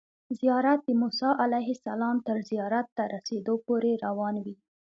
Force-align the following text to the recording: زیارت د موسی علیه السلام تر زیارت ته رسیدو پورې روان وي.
زیارت 0.39 0.79
د 0.85 0.89
موسی 1.01 1.31
علیه 1.43 1.69
السلام 1.75 2.15
تر 2.27 2.37
زیارت 2.49 2.87
ته 2.97 3.03
رسیدو 3.15 3.53
پورې 3.65 3.91
روان 4.05 4.35
وي. 4.45 4.55